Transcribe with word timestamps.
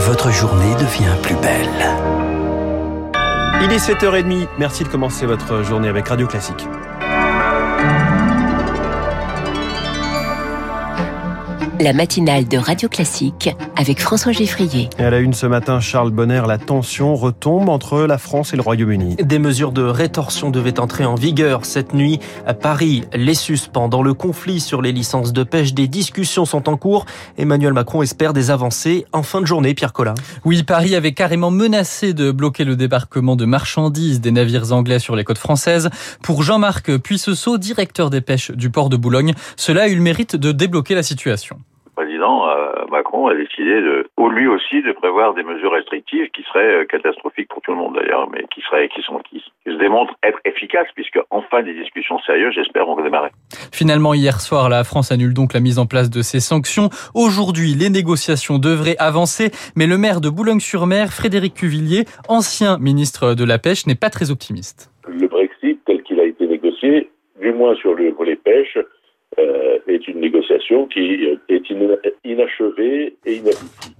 votre 0.00 0.30
journée 0.30 0.74
devient 0.76 1.14
plus 1.22 1.34
belle. 1.36 1.68
Il 3.62 3.72
est 3.72 3.76
7h30. 3.76 4.48
Merci 4.58 4.84
de 4.84 4.88
commencer 4.88 5.26
votre 5.26 5.62
journée 5.62 5.88
avec 5.88 6.08
Radio 6.08 6.26
Classique. 6.26 6.66
La 11.82 11.94
matinale 11.94 12.46
de 12.46 12.58
Radio 12.58 12.90
Classique 12.90 13.48
avec 13.74 14.02
François 14.02 14.32
Geffrier. 14.32 14.90
Et 14.98 15.02
à 15.02 15.08
la 15.08 15.18
une 15.18 15.32
ce 15.32 15.46
matin, 15.46 15.80
Charles 15.80 16.10
Bonner, 16.10 16.42
la 16.46 16.58
tension 16.58 17.14
retombe 17.14 17.70
entre 17.70 18.02
la 18.02 18.18
France 18.18 18.52
et 18.52 18.56
le 18.56 18.60
Royaume-Uni. 18.60 19.16
Des 19.16 19.38
mesures 19.38 19.72
de 19.72 19.80
rétorsion 19.80 20.50
devaient 20.50 20.78
entrer 20.78 21.06
en 21.06 21.14
vigueur 21.14 21.64
cette 21.64 21.94
nuit. 21.94 22.20
À 22.46 22.52
Paris, 22.52 23.04
les 23.14 23.32
suspend. 23.32 23.88
Dans 23.88 24.02
le 24.02 24.12
conflit 24.12 24.60
sur 24.60 24.82
les 24.82 24.92
licences 24.92 25.32
de 25.32 25.42
pêche, 25.42 25.72
des 25.72 25.88
discussions 25.88 26.44
sont 26.44 26.68
en 26.68 26.76
cours. 26.76 27.06
Emmanuel 27.38 27.72
Macron 27.72 28.02
espère 28.02 28.34
des 28.34 28.50
avancées 28.50 29.06
en 29.12 29.22
fin 29.22 29.40
de 29.40 29.46
journée, 29.46 29.72
Pierre 29.72 29.94
Collin. 29.94 30.14
Oui, 30.44 30.62
Paris 30.64 30.94
avait 30.94 31.12
carrément 31.12 31.50
menacé 31.50 32.12
de 32.12 32.30
bloquer 32.30 32.64
le 32.64 32.76
débarquement 32.76 33.36
de 33.36 33.46
marchandises 33.46 34.20
des 34.20 34.32
navires 34.32 34.74
anglais 34.74 34.98
sur 34.98 35.16
les 35.16 35.24
côtes 35.24 35.38
françaises. 35.38 35.88
Pour 36.22 36.42
Jean-Marc 36.42 36.98
Puissesseau, 36.98 37.56
directeur 37.56 38.10
des 38.10 38.20
pêches 38.20 38.50
du 38.50 38.68
port 38.68 38.90
de 38.90 38.98
Boulogne, 38.98 39.32
cela 39.56 39.84
a 39.84 39.88
eu 39.88 39.94
le 39.94 40.02
mérite 40.02 40.36
de 40.36 40.52
débloquer 40.52 40.94
la 40.94 41.02
situation 41.02 41.56
président 42.00 42.48
euh, 42.48 42.86
Macron 42.90 43.26
a 43.26 43.34
décidé 43.34 43.82
de, 43.82 44.08
ou 44.16 44.30
lui 44.30 44.46
aussi, 44.46 44.80
de 44.80 44.92
prévoir 44.92 45.34
des 45.34 45.42
mesures 45.42 45.72
restrictives 45.72 46.30
qui 46.30 46.42
seraient 46.44 46.80
euh, 46.80 46.84
catastrophiques 46.86 47.48
pour 47.48 47.60
tout 47.60 47.72
le 47.72 47.76
monde 47.76 47.94
d'ailleurs, 47.94 48.26
mais 48.30 48.46
qui 48.54 48.62
seraient, 48.62 48.88
qui 48.88 49.02
sont, 49.02 49.18
qui, 49.28 49.42
se 49.66 49.76
démontrent 49.76 50.14
être 50.22 50.38
efficaces 50.46 50.88
puisque 50.94 51.18
enfin 51.28 51.62
des 51.62 51.74
discussions 51.74 52.18
sérieuses, 52.20 52.54
j'espère, 52.54 52.86
vont 52.86 52.98
démarrer. 53.02 53.28
Finalement, 53.70 54.14
hier 54.14 54.40
soir, 54.40 54.70
la 54.70 54.82
France 54.82 55.12
annule 55.12 55.34
donc 55.34 55.52
la 55.52 55.60
mise 55.60 55.78
en 55.78 55.84
place 55.84 56.08
de 56.08 56.22
ces 56.22 56.40
sanctions. 56.40 56.88
Aujourd'hui, 57.14 57.74
les 57.74 57.90
négociations 57.90 58.58
devraient 58.58 58.96
avancer, 58.98 59.50
mais 59.76 59.86
le 59.86 59.98
maire 59.98 60.22
de 60.22 60.30
Boulogne-sur-Mer, 60.30 61.12
Frédéric 61.12 61.52
Cuvillier, 61.52 62.04
ancien 62.28 62.78
ministre 62.78 63.34
de 63.34 63.44
la 63.44 63.58
Pêche, 63.58 63.86
n'est 63.86 63.94
pas 63.94 64.08
très 64.08 64.30
optimiste. 64.30 64.90
Le 65.06 65.28
Brexit, 65.28 65.78
tel 65.84 66.02
qu'il 66.02 66.18
a 66.18 66.24
été 66.24 66.46
négocié, 66.46 67.10
du 67.42 67.52
moins 67.52 67.74
sur 67.74 67.94
le 67.94 68.10
volet 68.12 68.36
pêche, 68.36 68.78
est 69.38 70.08
une 70.08 70.20
négociation 70.20 70.86
qui 70.86 71.26
est 71.48 71.70
inachevée 72.24 73.16
et 73.26 73.34
inaboutie. 73.34 73.96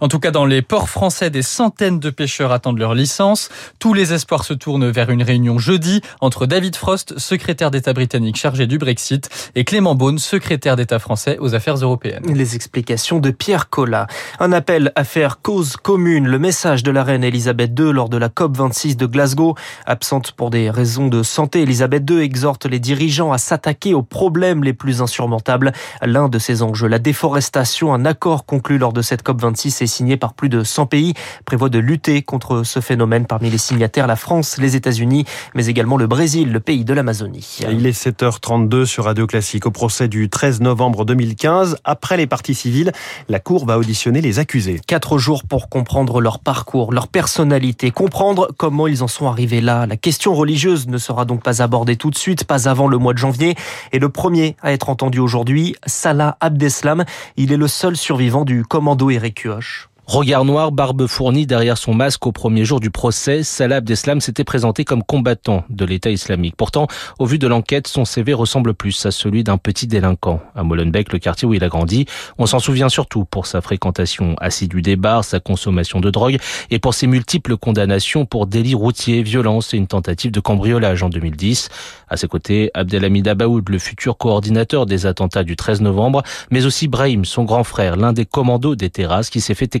En 0.00 0.08
tout 0.08 0.18
cas, 0.18 0.30
dans 0.30 0.44
les 0.44 0.62
ports 0.62 0.88
français, 0.88 1.30
des 1.30 1.42
centaines 1.42 2.00
de 2.00 2.10
pêcheurs 2.10 2.52
attendent 2.52 2.78
leur 2.78 2.94
licence. 2.94 3.48
Tous 3.78 3.94
les 3.94 4.12
espoirs 4.12 4.44
se 4.44 4.54
tournent 4.54 4.90
vers 4.90 5.10
une 5.10 5.22
réunion 5.22 5.58
jeudi 5.58 6.00
entre 6.20 6.46
David 6.46 6.76
Frost, 6.76 7.18
secrétaire 7.18 7.70
d'État 7.70 7.92
britannique 7.92 8.36
chargé 8.36 8.66
du 8.66 8.78
Brexit, 8.78 9.28
et 9.54 9.64
Clément 9.64 9.94
Beaune, 9.94 10.18
secrétaire 10.18 10.76
d'État 10.76 10.98
français 10.98 11.38
aux 11.40 11.54
affaires 11.54 11.76
européennes. 11.76 12.24
Les 12.26 12.54
explications 12.54 13.18
de 13.18 13.30
Pierre 13.30 13.68
Collat. 13.68 14.06
Un 14.40 14.52
appel 14.52 14.92
à 14.96 15.04
faire 15.04 15.40
cause 15.40 15.76
commune. 15.76 16.26
Le 16.26 16.38
message 16.38 16.82
de 16.82 16.90
la 16.90 17.04
reine 17.04 17.24
Elisabeth 17.24 17.78
II 17.78 17.92
lors 17.92 18.08
de 18.08 18.16
la 18.16 18.28
COP26 18.28 18.96
de 18.96 19.06
Glasgow. 19.06 19.54
Absente 19.86 20.32
pour 20.32 20.50
des 20.50 20.70
raisons 20.70 21.08
de 21.08 21.22
santé, 21.22 21.62
Elisabeth 21.62 22.08
II 22.10 22.20
exhorte 22.20 22.66
les 22.66 22.78
dirigeants 22.78 23.32
à 23.32 23.38
s'attaquer 23.38 23.94
aux 23.94 24.02
problèmes 24.02 24.64
les 24.64 24.72
plus 24.72 25.02
insurmontables. 25.02 25.72
L'un 26.02 26.28
de 26.28 26.38
ces 26.38 26.62
enjeux, 26.62 26.88
la 26.88 26.98
déforestation, 26.98 27.94
un 27.94 28.04
accord 28.04 28.44
conclu 28.44 28.78
lors 28.78 28.92
de 28.92 29.02
cette 29.02 29.24
COP26 29.24 29.63
signé 29.70 30.16
par 30.16 30.34
plus 30.34 30.48
de 30.48 30.64
100 30.64 30.86
pays, 30.86 31.14
prévoit 31.44 31.68
de 31.68 31.78
lutter 31.78 32.22
contre 32.22 32.62
ce 32.64 32.80
phénomène. 32.80 33.26
Parmi 33.26 33.50
les 33.50 33.58
signataires, 33.58 34.06
la 34.06 34.16
France, 34.16 34.58
les 34.58 34.76
États-Unis, 34.76 35.24
mais 35.54 35.66
également 35.66 35.96
le 35.96 36.06
Brésil, 36.06 36.52
le 36.52 36.60
pays 36.60 36.84
de 36.84 36.92
l'Amazonie. 36.92 37.60
Il 37.70 37.86
est 37.86 38.06
7h32 38.06 38.84
sur 38.84 39.04
Radio 39.04 39.26
Classique. 39.26 39.66
Au 39.66 39.70
procès 39.70 40.08
du 40.08 40.28
13 40.28 40.60
novembre 40.60 41.04
2015, 41.04 41.78
après 41.84 42.16
les 42.16 42.26
parties 42.26 42.54
civiles, 42.54 42.92
la 43.28 43.40
Cour 43.40 43.66
va 43.66 43.78
auditionner 43.78 44.20
les 44.20 44.38
accusés. 44.38 44.80
Quatre 44.86 45.18
jours 45.18 45.44
pour 45.44 45.68
comprendre 45.68 46.20
leur 46.20 46.38
parcours, 46.38 46.92
leur 46.92 47.08
personnalité, 47.08 47.90
comprendre 47.90 48.48
comment 48.56 48.86
ils 48.86 49.02
en 49.02 49.08
sont 49.08 49.28
arrivés 49.28 49.60
là. 49.60 49.86
La 49.86 49.96
question 49.96 50.34
religieuse 50.34 50.88
ne 50.88 50.98
sera 50.98 51.24
donc 51.24 51.42
pas 51.42 51.62
abordée 51.62 51.96
tout 51.96 52.10
de 52.10 52.16
suite, 52.16 52.44
pas 52.44 52.68
avant 52.68 52.88
le 52.88 52.98
mois 52.98 53.12
de 53.12 53.18
janvier. 53.18 53.54
Et 53.92 53.98
le 53.98 54.08
premier 54.08 54.56
à 54.62 54.72
être 54.72 54.88
entendu 54.88 55.18
aujourd'hui, 55.18 55.76
Salah 55.86 56.36
Abdeslam. 56.40 57.04
Il 57.36 57.52
est 57.52 57.56
le 57.56 57.68
seul 57.68 57.96
survivant 57.96 58.44
du 58.44 58.64
commando 58.64 59.10
Eric 59.10 59.46
Kioch. 59.54 59.93
Regard 60.06 60.44
noir, 60.44 60.70
barbe 60.70 61.06
fournie 61.06 61.46
derrière 61.46 61.78
son 61.78 61.94
masque 61.94 62.26
au 62.26 62.32
premier 62.32 62.66
jour 62.66 62.78
du 62.78 62.90
procès, 62.90 63.42
Salah 63.42 63.76
Abdeslam 63.76 64.20
s'était 64.20 64.44
présenté 64.44 64.84
comme 64.84 65.02
combattant 65.02 65.64
de 65.70 65.86
l'État 65.86 66.10
islamique. 66.10 66.56
Pourtant, 66.58 66.88
au 67.18 67.24
vu 67.24 67.38
de 67.38 67.46
l'enquête, 67.46 67.88
son 67.88 68.04
CV 68.04 68.34
ressemble 68.34 68.74
plus 68.74 69.06
à 69.06 69.10
celui 69.10 69.44
d'un 69.44 69.56
petit 69.56 69.86
délinquant. 69.86 70.42
À 70.54 70.62
Molenbeek, 70.62 71.10
le 71.10 71.18
quartier 71.18 71.48
où 71.48 71.54
il 71.54 71.64
a 71.64 71.68
grandi, 71.68 72.04
on 72.36 72.44
s'en 72.44 72.58
souvient 72.58 72.90
surtout 72.90 73.24
pour 73.24 73.46
sa 73.46 73.62
fréquentation 73.62 74.36
assidue 74.40 74.82
des 74.82 74.96
bars, 74.96 75.24
sa 75.24 75.40
consommation 75.40 76.00
de 76.00 76.10
drogue 76.10 76.36
et 76.70 76.78
pour 76.78 76.92
ses 76.92 77.06
multiples 77.06 77.56
condamnations 77.56 78.26
pour 78.26 78.46
délits 78.46 78.74
routiers, 78.74 79.22
violence 79.22 79.72
et 79.72 79.78
une 79.78 79.86
tentative 79.86 80.32
de 80.32 80.40
cambriolage 80.40 81.02
en 81.02 81.08
2010. 81.08 81.70
À 82.10 82.18
ses 82.18 82.28
côtés, 82.28 82.70
Abdelhamid 82.74 83.26
Abaoud, 83.26 83.66
le 83.70 83.78
futur 83.78 84.18
coordinateur 84.18 84.84
des 84.84 85.06
attentats 85.06 85.44
du 85.44 85.56
13 85.56 85.80
novembre, 85.80 86.22
mais 86.50 86.66
aussi 86.66 86.88
Brahim, 86.88 87.24
son 87.24 87.44
grand 87.44 87.64
frère, 87.64 87.96
l'un 87.96 88.12
des 88.12 88.26
commandos 88.26 88.76
des 88.76 88.90
terrasses 88.90 89.30
qui 89.30 89.40
s'est 89.40 89.54
fait 89.54 89.74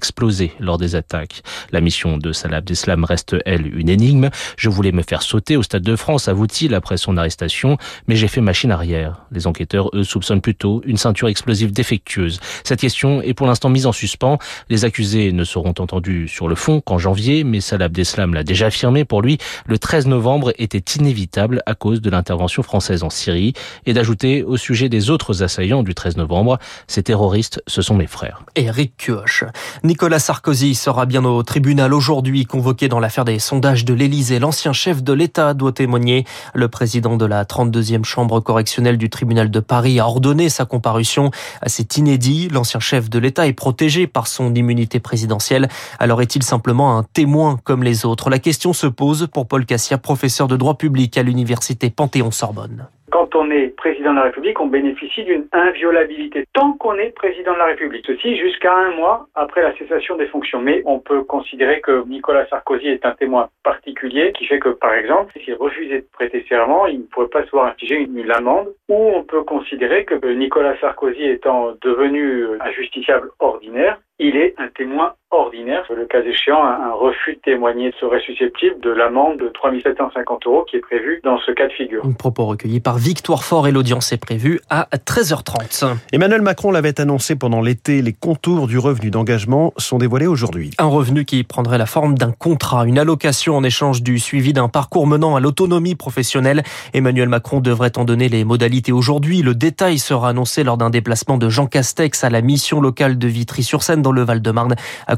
lors 0.60 0.78
des 0.78 0.94
attaques. 0.94 1.42
La 1.72 1.80
mission 1.80 2.16
de 2.16 2.32
Salah 2.32 2.58
Abdeslam 2.58 3.04
reste, 3.04 3.36
elle, 3.44 3.66
une 3.78 3.88
énigme. 3.88 4.30
Je 4.56 4.68
voulais 4.68 4.92
me 4.92 5.02
faire 5.02 5.22
sauter 5.22 5.56
au 5.56 5.62
Stade 5.62 5.82
de 5.82 5.96
France, 5.96 6.28
avoue-t-il, 6.28 6.74
après 6.74 6.96
son 6.96 7.16
arrestation, 7.16 7.76
mais 8.06 8.16
j'ai 8.16 8.28
fait 8.28 8.40
machine 8.40 8.70
arrière. 8.70 9.24
Les 9.30 9.46
enquêteurs, 9.46 9.90
eux, 9.94 10.04
soupçonnent 10.04 10.40
plutôt 10.40 10.82
une 10.86 10.96
ceinture 10.96 11.28
explosive 11.28 11.72
défectueuse. 11.72 12.40
Cette 12.64 12.80
question 12.80 13.22
est 13.22 13.34
pour 13.34 13.46
l'instant 13.46 13.68
mise 13.68 13.86
en 13.86 13.92
suspens. 13.92 14.38
Les 14.70 14.84
accusés 14.84 15.32
ne 15.32 15.44
seront 15.44 15.74
entendus 15.78 16.28
sur 16.28 16.48
le 16.48 16.54
fond 16.54 16.80
qu'en 16.80 16.98
janvier, 16.98 17.44
mais 17.44 17.60
Salah 17.60 17.86
Abdeslam 17.86 18.34
l'a 18.34 18.44
déjà 18.44 18.66
affirmé. 18.66 19.04
Pour 19.04 19.20
lui, 19.20 19.38
le 19.66 19.78
13 19.78 20.06
novembre 20.06 20.52
était 20.58 20.96
inévitable 20.96 21.62
à 21.66 21.74
cause 21.74 22.00
de 22.00 22.10
l'intervention 22.10 22.62
française 22.62 23.02
en 23.02 23.10
Syrie 23.10 23.52
et 23.86 23.92
d'ajouter 23.92 24.42
au 24.42 24.56
sujet 24.56 24.88
des 24.88 25.10
autres 25.10 25.42
assaillants 25.42 25.82
du 25.82 25.94
13 25.94 26.16
novembre, 26.16 26.58
ces 26.86 27.02
terroristes, 27.02 27.62
ce 27.66 27.82
sont 27.82 27.94
mes 27.94 28.06
frères. 28.06 28.42
Eric 28.54 28.94
Kioch. 28.96 29.44
Nicolas 29.82 30.03
Sarkozy 30.12 30.74
sera 30.74 31.06
bien 31.06 31.24
au 31.24 31.42
tribunal 31.42 31.94
aujourd'hui, 31.94 32.44
convoqué 32.44 32.88
dans 32.88 33.00
l'affaire 33.00 33.24
des 33.24 33.38
sondages 33.38 33.84
de 33.84 33.94
l'Élysée. 33.94 34.38
L'ancien 34.38 34.72
chef 34.72 35.02
de 35.02 35.12
l'État 35.12 35.54
doit 35.54 35.72
témoigner. 35.72 36.26
Le 36.52 36.68
président 36.68 37.16
de 37.16 37.24
la 37.24 37.44
32e 37.44 38.04
chambre 38.04 38.40
correctionnelle 38.40 38.98
du 38.98 39.08
tribunal 39.08 39.50
de 39.50 39.60
Paris 39.60 39.98
a 39.98 40.06
ordonné 40.06 40.50
sa 40.50 40.66
comparution. 40.66 41.30
C'est 41.66 41.96
inédit. 41.96 42.48
L'ancien 42.48 42.80
chef 42.80 43.08
de 43.08 43.18
l'État 43.18 43.46
est 43.46 43.54
protégé 43.54 44.06
par 44.06 44.26
son 44.26 44.54
immunité 44.54 45.00
présidentielle. 45.00 45.68
Alors 45.98 46.20
est-il 46.20 46.42
simplement 46.42 46.98
un 46.98 47.02
témoin 47.02 47.58
comme 47.64 47.82
les 47.82 48.04
autres? 48.04 48.28
La 48.28 48.38
question 48.38 48.72
se 48.72 48.86
pose 48.86 49.26
pour 49.32 49.48
Paul 49.48 49.64
Cassia, 49.64 49.96
professeur 49.96 50.48
de 50.48 50.56
droit 50.56 50.76
public 50.76 51.16
à 51.16 51.22
l'université 51.22 51.88
Panthéon-Sorbonne 51.90 52.88
quand 53.14 53.36
on 53.36 53.48
est 53.52 53.68
président 53.76 54.10
de 54.10 54.16
la 54.16 54.24
République, 54.24 54.58
on 54.58 54.66
bénéficie 54.66 55.22
d'une 55.22 55.46
inviolabilité 55.52 56.46
tant 56.52 56.72
qu'on 56.72 56.96
est 56.96 57.10
président 57.10 57.52
de 57.52 57.58
la 57.58 57.66
République. 57.66 58.04
Ceci 58.08 58.36
jusqu'à 58.36 58.76
un 58.76 58.90
mois 58.90 59.28
après 59.36 59.62
la 59.62 59.72
cessation 59.76 60.16
des 60.16 60.26
fonctions. 60.26 60.60
Mais 60.60 60.82
on 60.84 60.98
peut 60.98 61.22
considérer 61.22 61.80
que 61.80 62.04
Nicolas 62.08 62.44
Sarkozy 62.48 62.88
est 62.88 63.06
un 63.06 63.12
témoin 63.12 63.50
particulier 63.62 64.32
qui 64.36 64.46
fait 64.46 64.58
que, 64.58 64.70
par 64.70 64.94
exemple, 64.94 65.32
s'il 65.44 65.54
refusait 65.54 66.00
de 66.00 66.06
prêter 66.12 66.44
serment, 66.48 66.86
il 66.86 67.02
ne 67.02 67.04
pourrait 67.04 67.28
pas 67.28 67.44
se 67.44 67.50
voir 67.52 67.66
infliger 67.66 68.00
une, 68.00 68.28
amende. 68.32 68.74
Ou 68.88 68.96
on 69.14 69.22
peut 69.22 69.44
considérer 69.44 70.04
que 70.04 70.16
Nicolas 70.32 70.76
Sarkozy 70.80 71.22
étant 71.22 71.74
devenu 71.82 72.46
un 72.58 72.72
justiciable 72.72 73.30
ordinaire, 73.38 74.00
il 74.18 74.36
est 74.36 74.54
un 74.58 74.68
témoin 74.68 75.14
ordinaire. 75.38 75.84
Le 75.94 76.06
cas 76.06 76.22
échéant, 76.22 76.64
un 76.64 76.92
refus 76.92 77.34
de 77.34 77.40
témoigner 77.40 77.92
serait 78.00 78.20
susceptible 78.20 78.80
de 78.80 78.90
l'amende 78.90 79.38
de 79.38 79.48
3 79.48 79.72
750 79.82 80.46
euros 80.46 80.64
qui 80.68 80.76
est 80.76 80.80
prévue 80.80 81.20
dans 81.24 81.38
ce 81.38 81.52
cas 81.52 81.66
de 81.66 81.72
figure. 81.72 82.04
Un 82.04 82.12
propos 82.12 82.46
recueilli 82.46 82.80
par 82.80 82.98
Victoire 82.98 83.44
Fort 83.44 83.66
et 83.66 83.72
l'audience 83.72 84.12
est 84.12 84.18
prévue 84.18 84.60
à 84.70 84.88
13h30. 84.92 85.94
Emmanuel 86.12 86.42
Macron 86.42 86.70
l'avait 86.70 87.00
annoncé 87.00 87.36
pendant 87.36 87.60
l'été, 87.60 88.02
les 88.02 88.12
contours 88.12 88.66
du 88.66 88.78
revenu 88.78 89.10
d'engagement 89.10 89.72
sont 89.76 89.98
dévoilés 89.98 90.26
aujourd'hui. 90.26 90.70
Un 90.78 90.86
revenu 90.86 91.24
qui 91.24 91.44
prendrait 91.44 91.78
la 91.78 91.86
forme 91.86 92.16
d'un 92.16 92.32
contrat, 92.32 92.84
une 92.86 92.98
allocation 92.98 93.56
en 93.56 93.64
échange 93.64 94.02
du 94.02 94.18
suivi 94.18 94.52
d'un 94.52 94.68
parcours 94.68 95.06
menant 95.06 95.36
à 95.36 95.40
l'autonomie 95.40 95.94
professionnelle. 95.94 96.62
Emmanuel 96.92 97.28
Macron 97.28 97.60
devrait 97.60 97.96
en 97.98 98.04
donner 98.04 98.28
les 98.28 98.44
modalités 98.44 98.92
aujourd'hui. 98.92 99.42
Le 99.42 99.54
détail 99.54 99.98
sera 99.98 100.30
annoncé 100.30 100.64
lors 100.64 100.76
d'un 100.76 100.90
déplacement 100.90 101.38
de 101.38 101.48
Jean 101.48 101.66
Castex 101.66 102.24
à 102.24 102.30
la 102.30 102.40
mission 102.40 102.80
locale 102.80 103.18
de 103.18 103.28
Vitry-sur-Seine 103.28 104.02
dans 104.02 104.12
le 104.12 104.22
Val-de-Marne, 104.22 104.74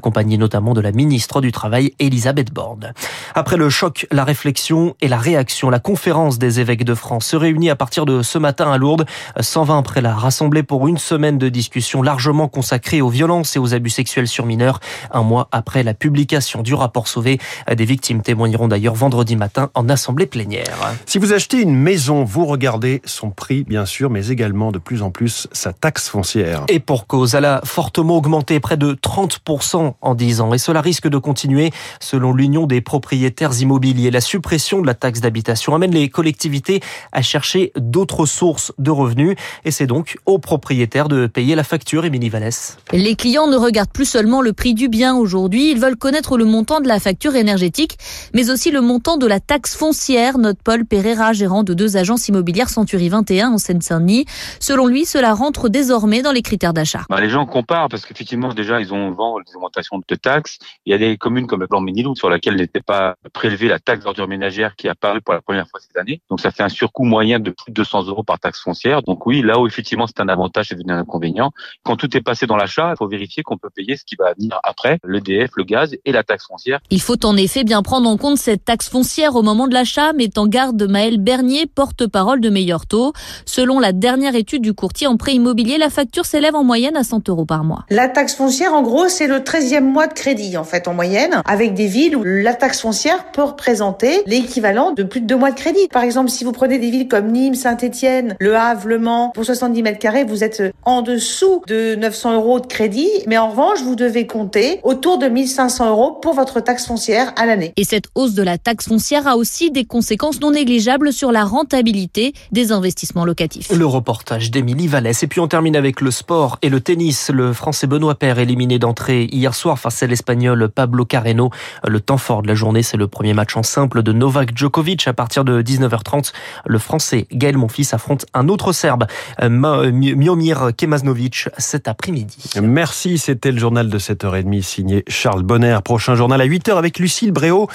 accompagné 0.07 0.39
notamment 0.39 0.73
de 0.73 0.81
la 0.81 0.93
ministre 0.93 1.41
du 1.41 1.51
Travail, 1.51 1.93
Elisabeth 1.99 2.53
Borne. 2.53 2.93
Après 3.35 3.57
le 3.57 3.69
choc, 3.69 4.07
la 4.13 4.23
réflexion 4.23 4.95
et 5.01 5.09
la 5.09 5.17
réaction, 5.17 5.69
la 5.69 5.81
conférence 5.81 6.39
des 6.39 6.61
évêques 6.61 6.85
de 6.85 6.95
France 6.95 7.27
se 7.27 7.35
réunit 7.35 7.71
à 7.71 7.75
partir 7.75 8.07
de 8.07 8.23
ce 8.23 8.39
matin 8.39 8.71
à 8.71 8.79
Lourdes. 8.79 9.05
120 9.41 9.83
prélats 9.83 10.15
rassemblés 10.15 10.63
pour 10.63 10.87
une 10.87 10.97
semaine 10.97 11.39
de 11.39 11.49
discussion 11.49 12.03
largement 12.03 12.47
consacrée 12.47 13.01
aux 13.01 13.09
violences 13.09 13.57
et 13.57 13.59
aux 13.59 13.75
abus 13.75 13.91
sexuels 13.91 14.29
sur 14.29 14.47
mineurs. 14.47 14.79
Un 15.11 15.25
mois 15.25 15.49
après 15.51 15.83
la 15.83 15.93
publication 15.93 16.63
du 16.63 16.75
rapport 16.75 17.09
Sauvé, 17.09 17.41
des 17.69 17.85
victimes 17.85 18.23
témoigneront 18.23 18.69
d'ailleurs 18.69 18.95
vendredi 18.95 19.35
matin 19.35 19.71
en 19.75 19.89
assemblée 19.89 20.27
plénière. 20.27 20.95
Si 21.05 21.19
vous 21.19 21.33
achetez 21.33 21.63
une 21.63 21.75
maison, 21.75 22.23
vous 22.23 22.47
regardez 22.47 23.03
son 23.07 23.31
prix, 23.31 23.65
bien 23.65 23.87
sûr, 23.87 24.09
mais 24.09 24.29
également 24.29 24.71
de 24.71 24.79
plus 24.79 25.03
en 25.03 25.11
plus 25.11 25.49
sa 25.51 25.73
taxe 25.73 26.09
foncière. 26.09 26.63
Et 26.69 26.79
pour 26.79 27.09
cause, 27.09 27.35
elle 27.35 27.45
a 27.45 27.61
fortement 27.65 28.17
augmenté 28.17 28.61
près 28.61 28.77
de 28.77 28.95
30% 28.95 29.96
en 30.01 30.15
10 30.15 30.41
ans. 30.41 30.55
Et 30.55 30.59
cela 30.59 30.81
risque 30.81 31.09
de 31.09 31.19
continuer 31.19 31.71
selon 32.01 32.33
l'Union 32.33 32.67
des 32.67 32.81
propriétaires 32.81 33.61
immobiliers. 33.61 34.11
La 34.11 34.21
suppression 34.21 34.81
de 34.81 34.87
la 34.87 34.95
taxe 34.95 35.21
d'habitation 35.21 35.75
amène 35.75 35.93
les 35.93 36.09
collectivités 36.09 36.81
à 37.13 37.23
chercher 37.23 37.73
d'autres 37.77 38.27
sources 38.27 38.73
de 38.79 38.91
revenus. 38.91 39.37
Et 39.65 39.71
c'est 39.71 39.87
donc 39.87 40.17
aux 40.27 40.39
propriétaires 40.39 41.09
de 41.09 41.27
payer 41.27 41.55
la 41.55 41.65
facture, 41.65 42.05
Émilie 42.05 42.29
Vallès. 42.29 42.79
Les 42.93 43.17
clients 43.17 43.47
ne 43.47 43.57
regardent 43.57 43.91
plus 43.91 44.05
seulement 44.05 44.43
le 44.43 44.53
prix 44.53 44.75
du 44.75 44.89
bien 44.89 45.15
aujourd'hui. 45.15 45.71
Ils 45.71 45.81
veulent 45.81 45.97
connaître 45.97 46.37
le 46.37 46.45
montant 46.45 46.81
de 46.81 46.89
la 46.89 47.01
facture 47.01 47.37
énergétique, 47.37 47.99
mais 48.35 48.51
aussi 48.51 48.71
le 48.71 48.81
montant 48.81 49.17
de 49.17 49.27
la 49.27 49.41
taxe 49.41 49.77
foncière, 49.77 50.39
note 50.39 50.59
Paul 50.63 50.85
Pereira, 50.85 51.33
gérant 51.33 51.63
de 51.63 51.75
deux 51.75 51.97
agences 51.97 52.29
immobilières 52.29 52.69
Century 52.69 53.09
21 53.09 53.51
en 53.51 53.59
Seine-Saint-Denis. 53.59 54.27
Selon 54.61 54.87
lui, 54.87 55.05
cela 55.05 55.35
rentre 55.35 55.69
désormais 55.69 56.23
dans 56.23 56.33
les 56.33 56.43
critères 56.43 56.73
d'achat. 56.73 57.03
Bah, 57.09 57.21
les 57.21 57.31
gens 57.31 57.47
comparent 57.47 57.89
parce 57.89 58.05
qu'effectivement, 58.05 58.53
déjà, 58.53 58.81
ils 58.81 58.93
ont 58.93 59.11
des 59.11 59.55
augmentations 59.55 59.76
de 60.09 60.15
taxes. 60.15 60.59
Il 60.85 60.91
y 60.91 60.95
a 60.95 60.99
des 60.99 61.17
communes 61.17 61.47
comme 61.47 61.61
le 61.61 61.67
plan 61.67 61.81
Ménilou 61.81 62.15
sur 62.17 62.31
laquelle 62.31 62.57
n'était 62.57 62.81
pas 62.81 63.17
prélevée 63.33 63.69
la 63.69 63.79
taxe 63.79 64.05
d'ordure 64.05 64.29
ménagère 64.29 64.77
qui 64.77 64.89
apparue 64.89 65.21
pour 65.21 65.35
la 65.35 65.41
première 65.41 65.69
fois 65.69 65.81
cette 65.81 65.97
année. 65.97 66.21
Donc, 66.31 66.41
ça 66.41 66.51
fait 66.51 66.63
un 66.63 66.69
surcoût 66.69 67.05
moyen 67.05 67.39
de 67.39 67.51
plus 67.51 67.71
de 67.71 67.75
200 67.75 68.05
euros 68.05 68.23
par 68.23 68.39
taxe 68.39 68.61
foncière. 68.61 69.03
Donc 69.03 69.27
oui, 69.27 69.43
là 69.43 69.59
où 69.59 69.67
effectivement 69.67 70.07
c'est 70.07 70.21
un 70.21 70.29
avantage, 70.29 70.67
c'est 70.69 70.75
devenu 70.75 70.93
un 70.93 70.99
inconvénient. 70.99 71.53
Quand 71.85 71.97
tout 71.97 72.15
est 72.17 72.21
passé 72.21 72.47
dans 72.47 72.57
l'achat, 72.57 72.93
il 72.93 72.97
faut 72.97 73.09
vérifier 73.09 73.43
qu'on 73.43 73.59
peut 73.59 73.71
payer 73.71 73.97
ce 73.97 74.05
qui 74.05 74.17
va 74.17 74.33
venir 74.35 74.59
après, 74.65 74.99
l'EDF, 75.05 75.51
le 75.57 75.65
gaz 75.65 75.97
et 76.05 76.13
la 76.13 76.23
taxe 76.23 76.47
foncière. 76.47 76.81
Il 76.91 77.01
faut 77.01 77.25
en 77.25 77.37
effet 77.37 77.65
bien 77.65 77.83
prendre 77.83 78.09
en 78.09 78.17
compte 78.17 78.39
cette 78.39 78.65
taxe 78.65 78.89
foncière 78.89 79.37
au 79.37 79.43
moment 79.43 79.69
de 79.69 79.75
l'achat, 79.75 80.13
met 80.13 80.39
en 80.39 80.47
garde 80.47 80.83
Maël 80.83 81.19
Bernier, 81.19 81.67
porte-parole 81.67 82.41
de 82.41 82.51
Meilleur 82.51 82.87
Taux. 82.87 83.13
Selon 83.45 83.81
la 83.81 83.93
dernière 83.93 84.35
étude 84.35 84.63
du 84.63 84.75
courtier 84.75 85.07
en 85.07 85.17
prêt 85.17 85.35
immobilier, 85.35 85.79
la 85.79 85.91
facture 85.91 86.25
s'élève 86.25 86.55
en 86.55 86.65
moyenne 86.65 86.97
à 86.97 87.05
100 87.05 87.29
euros 87.29 87.47
par 87.47 87.65
mois. 87.65 87.85
La 87.91 88.09
taxe 88.09 88.35
foncière, 88.35 88.75
en 88.75 88.83
gros, 88.83 89.09
c'est 89.09 89.27
le 89.27 89.45
13e 89.67 89.81
mois 89.81 90.07
de 90.07 90.13
crédit, 90.13 90.57
en 90.57 90.63
fait, 90.63 90.87
en 90.87 90.95
moyenne, 90.95 91.43
avec 91.45 91.75
des 91.75 91.87
villes 91.87 92.17
où 92.17 92.23
la 92.23 92.55
taxe 92.55 92.81
foncière 92.81 93.33
peut 93.33 93.43
représenter 93.43 94.23
l'équivalent 94.27 94.93
de 94.93 95.03
plus 95.03 95.21
de 95.21 95.27
deux 95.27 95.37
mois 95.37 95.51
de 95.51 95.57
crédit. 95.57 95.89
Par 95.89 96.05
exemple, 96.05 96.31
si 96.31 96.45
vous 96.45 96.53
prenez 96.53 96.79
des 96.79 96.91
villes 96.91 97.09
comme 97.09 97.33
Nîmes, 97.33 97.57
Saint-Étienne, 97.57 98.37
Le 98.39 98.55
Havre, 98.55 98.87
Le 98.87 99.01
Mans, 99.01 99.33
pour 99.35 99.45
70 99.45 99.83
mètres 99.83 99.99
carrés, 99.99 100.23
vous 100.23 100.45
êtes 100.45 100.63
en 100.85 101.03
dessous 101.03 101.63
de 101.67 101.97
900 101.97 102.35
euros 102.35 102.61
de 102.61 102.67
crédit, 102.67 103.11
mais 103.27 103.39
en 103.39 103.51
revanche, 103.51 103.83
vous 103.83 103.97
devez 103.97 104.29
compter 104.29 104.79
autour 104.85 105.19
de 105.19 105.27
1500 105.27 105.91
euros 105.91 106.13
pour 106.13 106.35
votre 106.35 106.61
taxe 106.61 106.87
foncière 106.87 107.33
à 107.37 107.45
l'année. 107.45 107.73
Et 107.77 107.85
cette 107.85 108.07
hausse 108.15 108.35
de 108.35 108.45
la 108.45 108.59
taxe 108.59 108.87
foncière 108.87 109.27
a 109.27 109.37
aussi 109.37 109.73
des 109.73 109.85
conséquences 109.85 110.41
non 110.41 110.53
négligeables 110.53 111.13
sur 111.13 111.33
la 111.33 111.45
rentabilité 111.45 112.35
des 112.53 112.71
investissements 112.71 113.25
locatifs. 113.25 113.73
Le 113.73 113.87
reportage 113.87 114.53
d'Émilie 114.53 114.87
Vallès. 114.87 115.21
Et 115.25 115.27
puis 115.27 115.41
on 115.41 115.49
termine 115.49 115.75
avec 115.75 116.01
le 116.01 116.13
sport 116.13 116.59
et 116.63 116.69
le 116.69 116.81
tennis. 116.81 117.31
Le 117.35 117.53
français 117.53 117.89
Benoît 117.89 118.15
Paire 118.15 118.39
éliminé 118.39 118.79
d'entrée 118.79 119.25
hier 119.33 119.56
soir 119.57 119.79
face 119.79 120.03
à 120.03 120.07
l'espagnol 120.07 120.69
Pablo 120.69 121.05
Carreno. 121.05 121.51
Le 121.87 122.01
temps 122.01 122.19
fort 122.19 122.43
de 122.43 122.49
la 122.49 122.55
journée, 122.55 122.83
c'est 122.83 122.97
le 122.97 123.09
premier 123.09 123.35
match 123.35 123.57
en 123.57 123.63
simple 123.63 124.03
de 124.03 124.13
Novak 124.13 124.57
Djokovic 124.57 125.09
à 125.09 125.13
partir 125.13 125.45
de 125.45 125.63
19h30. 125.63 126.33
Le 126.67 126.79
français 126.79 127.27
Gaël 127.33 127.57
Monfils 127.57 127.89
affronte 127.93 128.27
un 128.35 128.49
autre 128.49 128.73
serbe, 128.73 129.07
Miomir 129.41 130.71
Kemaznovic, 130.77 131.49
cet 131.59 131.89
après-midi. 131.89 132.51
Merci, 132.63 133.19
c'était 133.19 133.53
le 133.53 133.59
journal 133.59 133.89
de 133.89 133.99
7h30 133.99 134.63
signé 134.63 135.05
Charles 135.09 135.43
Bonner. 135.43 135.79
Prochain 135.85 136.15
journal 136.15 136.41
à 136.41 136.47
8h 136.47 136.77
avec 136.77 136.99
Lucille 136.99 137.33
Bréau. 137.33 137.69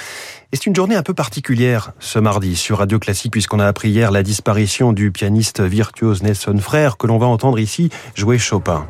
Et 0.51 0.57
c'est 0.57 0.66
une 0.66 0.75
journée 0.75 0.95
un 0.95 1.04
peu 1.04 1.13
particulière 1.13 1.94
ce 2.00 2.19
mardi 2.19 2.56
sur 2.56 2.80
Radio 2.80 3.00
Classique 3.00 3.31
puisqu'on 3.31 3.60
a 3.60 3.66
appris 3.66 3.89
hier 3.89 4.12
la 4.12 4.22
disparition 4.22 4.92
du 4.92 5.12
pianiste 5.12 5.62
virtuose 5.62 6.24
Nelson 6.24 6.57
Frère 6.60 6.98
que 6.98 7.07
l'on 7.07 7.18
va 7.18 7.28
entendre 7.28 7.57
ici 7.57 7.89
jouer 8.16 8.38
Chopin. 8.38 8.86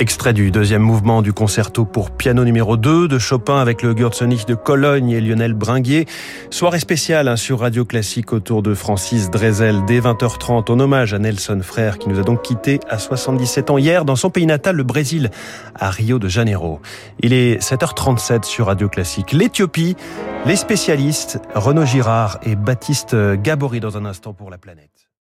Extrait 0.00 0.32
du 0.32 0.50
deuxième 0.50 0.82
mouvement 0.82 1.22
du 1.22 1.32
concerto 1.32 1.84
pour 1.84 2.10
piano 2.10 2.44
numéro 2.44 2.76
2 2.76 3.06
de 3.06 3.18
Chopin 3.20 3.58
avec 3.58 3.80
le 3.80 3.94
Gürzenich 3.94 4.44
de 4.44 4.56
Cologne 4.56 5.10
et 5.10 5.20
Lionel 5.20 5.54
Bringuier. 5.54 6.06
Soirée 6.50 6.80
spéciale 6.80 7.28
hein, 7.28 7.36
sur 7.36 7.60
Radio 7.60 7.84
Classique 7.84 8.32
autour 8.32 8.62
de 8.62 8.74
Francis 8.74 9.30
Drezel 9.30 9.84
dès 9.86 10.00
20h30 10.00 10.72
en 10.72 10.80
hommage 10.80 11.14
à 11.14 11.20
Nelson 11.20 11.60
Frère 11.62 11.98
qui 11.98 12.08
nous 12.08 12.18
a 12.18 12.24
donc 12.24 12.42
quitté 12.42 12.80
à 12.88 12.98
77 12.98 13.70
ans 13.70 13.78
hier 13.78 14.04
dans 14.04 14.16
son 14.16 14.30
pays 14.30 14.46
natal, 14.46 14.74
le 14.74 14.82
Brésil, 14.82 15.30
à 15.76 15.90
Rio 15.90 16.18
de 16.18 16.26
Janeiro. 16.28 16.80
Il 17.20 17.32
est 17.32 17.62
7h37 17.62 18.42
sur 18.42 18.66
Radio 18.66 18.88
Classique. 18.88 19.32
L'Éthiopie, 19.32 19.94
les 20.44 20.56
spécialistes, 20.56 21.40
Renaud 21.54 21.86
Girard 21.86 22.40
et 22.42 22.56
Baptiste 22.56 23.14
Gabory 23.14 23.78
dans 23.78 23.96
un 23.96 24.06
instant 24.06 24.32
pour 24.32 24.50
la 24.50 24.58
planète. 24.58 25.03